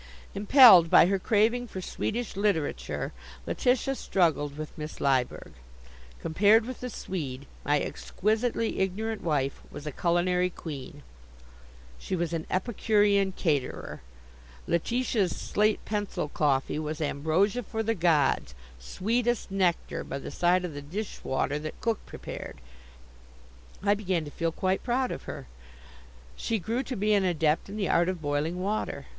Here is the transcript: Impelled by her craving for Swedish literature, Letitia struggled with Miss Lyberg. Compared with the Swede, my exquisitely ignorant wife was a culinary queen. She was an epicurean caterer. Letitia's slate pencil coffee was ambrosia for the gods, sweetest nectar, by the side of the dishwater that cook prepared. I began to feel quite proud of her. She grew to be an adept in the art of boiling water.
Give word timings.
Impelled 0.33 0.89
by 0.89 1.05
her 1.05 1.19
craving 1.19 1.67
for 1.67 1.79
Swedish 1.79 2.35
literature, 2.35 3.13
Letitia 3.45 3.93
struggled 3.93 4.57
with 4.57 4.75
Miss 4.75 4.99
Lyberg. 4.99 5.51
Compared 6.19 6.65
with 6.65 6.79
the 6.79 6.89
Swede, 6.89 7.45
my 7.63 7.79
exquisitely 7.79 8.79
ignorant 8.79 9.21
wife 9.21 9.61
was 9.69 9.85
a 9.85 9.91
culinary 9.91 10.49
queen. 10.49 11.03
She 11.99 12.15
was 12.15 12.33
an 12.33 12.47
epicurean 12.49 13.33
caterer. 13.33 14.01
Letitia's 14.65 15.35
slate 15.35 15.85
pencil 15.85 16.29
coffee 16.29 16.79
was 16.79 16.99
ambrosia 16.99 17.61
for 17.61 17.83
the 17.83 17.93
gods, 17.93 18.55
sweetest 18.79 19.51
nectar, 19.51 20.03
by 20.03 20.17
the 20.17 20.31
side 20.31 20.65
of 20.65 20.73
the 20.73 20.81
dishwater 20.81 21.59
that 21.59 21.79
cook 21.79 22.03
prepared. 22.07 22.59
I 23.83 23.93
began 23.93 24.25
to 24.25 24.31
feel 24.31 24.51
quite 24.51 24.81
proud 24.81 25.11
of 25.11 25.25
her. 25.25 25.45
She 26.35 26.57
grew 26.57 26.81
to 26.81 26.95
be 26.95 27.13
an 27.13 27.23
adept 27.23 27.69
in 27.69 27.77
the 27.77 27.89
art 27.89 28.09
of 28.09 28.19
boiling 28.19 28.59
water. 28.63 29.05